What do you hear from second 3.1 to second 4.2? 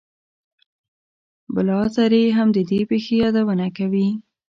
یادونه کوي.